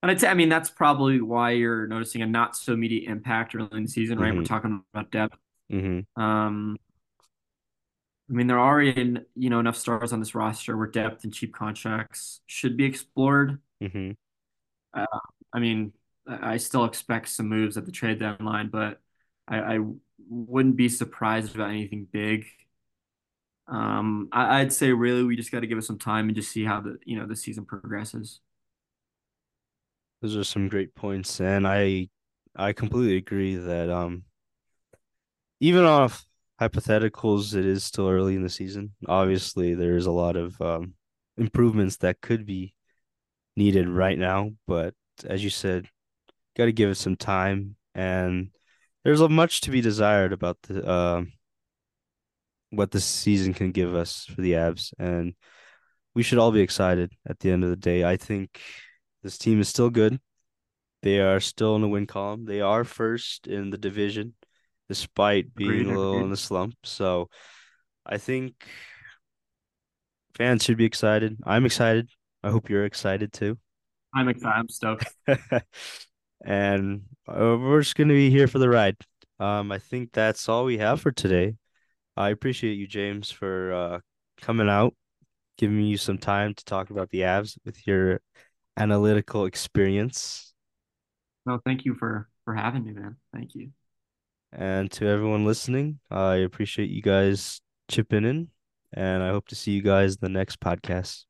And 0.02 0.10
I'd 0.10 0.22
say, 0.22 0.28
I 0.28 0.32
mean, 0.32 0.48
that's 0.48 0.70
probably 0.70 1.20
why 1.20 1.50
you're 1.50 1.86
noticing 1.86 2.22
a 2.22 2.26
not 2.26 2.56
so 2.56 2.72
immediate 2.72 3.10
impact 3.10 3.54
early 3.54 3.68
in 3.72 3.82
the 3.82 3.90
season, 3.90 4.18
right? 4.18 4.34
We're 4.34 4.40
hmm 4.40 4.46
talking 4.46 4.82
about 4.94 5.10
depth. 5.10 5.36
hmm 5.70 6.00
Um, 6.16 6.78
I 8.30 8.32
mean, 8.32 8.46
there 8.46 8.58
are 8.58 8.66
already, 8.72 9.18
you 9.34 9.50
know, 9.50 9.60
enough 9.60 9.76
stars 9.76 10.14
on 10.14 10.20
this 10.20 10.34
roster 10.34 10.78
where 10.78 10.86
depth 10.86 11.24
and 11.24 11.34
cheap 11.34 11.52
contracts 11.54 12.40
should 12.46 12.78
be 12.78 12.84
explored. 12.84 13.58
hmm 13.80 14.12
Uh, 14.94 15.06
I 15.52 15.58
mean, 15.60 15.92
I 16.26 16.56
still 16.58 16.84
expect 16.84 17.28
some 17.28 17.48
moves 17.48 17.76
at 17.76 17.86
the 17.86 17.92
trade 17.92 18.18
deadline, 18.20 18.68
but 18.68 19.00
I, 19.48 19.76
I 19.76 19.78
wouldn't 20.28 20.76
be 20.76 20.88
surprised 20.88 21.54
about 21.54 21.70
anything 21.70 22.06
big. 22.10 22.46
Um, 23.68 24.28
I, 24.32 24.60
I'd 24.60 24.72
say 24.72 24.92
really 24.92 25.22
we 25.24 25.36
just 25.36 25.52
got 25.52 25.60
to 25.60 25.66
give 25.66 25.78
it 25.78 25.82
some 25.82 25.98
time 25.98 26.26
and 26.28 26.36
just 26.36 26.50
see 26.52 26.64
how 26.64 26.80
the, 26.80 26.98
you 27.04 27.18
know, 27.18 27.26
the 27.26 27.36
season 27.36 27.64
progresses. 27.64 28.40
Those 30.22 30.36
are 30.36 30.44
some 30.44 30.68
great 30.68 30.94
points, 30.94 31.40
and 31.40 31.66
I 31.66 32.08
I 32.56 32.72
completely 32.72 33.16
agree 33.16 33.56
that 33.56 33.90
um 33.90 34.24
even 35.60 35.84
off 35.84 36.26
hypotheticals, 36.60 37.54
it 37.54 37.64
is 37.64 37.84
still 37.84 38.08
early 38.08 38.34
in 38.34 38.42
the 38.42 38.48
season. 38.48 38.94
Obviously, 39.08 39.74
there's 39.74 40.06
a 40.06 40.10
lot 40.12 40.36
of 40.36 40.60
um 40.60 40.94
improvements 41.36 41.96
that 41.98 42.20
could 42.20 42.44
be 42.46 42.74
needed 43.56 43.88
right 43.88 44.18
now, 44.18 44.50
but 44.66 44.94
as 45.24 45.42
you 45.42 45.50
said, 45.50 45.86
got 46.56 46.66
to 46.66 46.72
give 46.72 46.90
it 46.90 46.96
some 46.96 47.16
time, 47.16 47.76
and 47.94 48.50
there's 49.04 49.20
a 49.20 49.28
much 49.28 49.62
to 49.62 49.70
be 49.70 49.80
desired 49.80 50.32
about 50.32 50.58
the 50.62 50.90
um 50.90 51.32
what 52.70 52.90
this 52.90 53.04
season 53.04 53.52
can 53.52 53.70
give 53.70 53.94
us 53.94 54.24
for 54.24 54.40
the 54.40 54.52
Avs, 54.52 54.92
and 54.98 55.34
we 56.14 56.22
should 56.22 56.38
all 56.38 56.52
be 56.52 56.60
excited 56.60 57.12
at 57.26 57.38
the 57.40 57.50
end 57.50 57.64
of 57.64 57.70
the 57.70 57.76
day. 57.76 58.04
I 58.04 58.16
think 58.16 58.60
this 59.22 59.38
team 59.38 59.60
is 59.60 59.68
still 59.68 59.90
good. 59.90 60.18
They 61.02 61.20
are 61.20 61.40
still 61.40 61.74
in 61.76 61.82
the 61.82 61.88
win 61.88 62.06
column. 62.06 62.44
They 62.44 62.60
are 62.60 62.84
first 62.84 63.46
in 63.46 63.70
the 63.70 63.78
division, 63.78 64.34
despite 64.88 65.54
being 65.54 65.70
Agreed, 65.70 65.86
a 65.86 65.98
little 65.98 66.22
in 66.22 66.30
the 66.30 66.36
slump. 66.36 66.74
So 66.84 67.28
I 68.06 68.18
think 68.18 68.54
fans 70.34 70.64
should 70.64 70.76
be 70.76 70.84
excited. 70.84 71.38
I'm 71.44 71.66
excited. 71.66 72.08
I 72.42 72.50
hope 72.50 72.68
you're 72.68 72.84
excited 72.84 73.32
too. 73.32 73.58
I'm 74.14 74.28
excited. 74.28 74.54
I'm 74.56 74.68
stoked. 74.68 75.14
And 76.44 77.02
uh, 77.28 77.56
we're 77.60 77.82
just 77.82 77.94
gonna 77.94 78.14
be 78.14 78.30
here 78.30 78.48
for 78.48 78.58
the 78.58 78.68
ride. 78.68 78.96
Um, 79.38 79.70
I 79.72 79.78
think 79.78 80.12
that's 80.12 80.48
all 80.48 80.64
we 80.64 80.78
have 80.78 81.00
for 81.00 81.12
today. 81.12 81.56
I 82.16 82.30
appreciate 82.30 82.74
you, 82.74 82.86
James, 82.86 83.30
for 83.30 83.72
uh 83.72 83.98
coming 84.40 84.68
out, 84.68 84.94
giving 85.56 85.80
you 85.80 85.96
some 85.96 86.18
time 86.18 86.54
to 86.54 86.64
talk 86.64 86.90
about 86.90 87.10
the 87.10 87.20
Avs 87.20 87.56
with 87.64 87.86
your 87.86 88.20
analytical 88.76 89.44
experience. 89.44 90.52
No, 91.46 91.60
thank 91.64 91.84
you 91.84 91.94
for 91.94 92.28
for 92.44 92.54
having 92.54 92.84
me, 92.84 92.92
man. 92.92 93.16
Thank 93.32 93.54
you. 93.54 93.70
And 94.52 94.90
to 94.92 95.06
everyone 95.06 95.46
listening, 95.46 96.00
I 96.10 96.36
appreciate 96.36 96.90
you 96.90 97.02
guys 97.02 97.60
chipping 97.88 98.24
in, 98.24 98.48
and 98.92 99.22
I 99.22 99.30
hope 99.30 99.48
to 99.48 99.54
see 99.54 99.72
you 99.72 99.82
guys 99.82 100.14
in 100.14 100.18
the 100.20 100.28
next 100.28 100.60
podcast. 100.60 101.24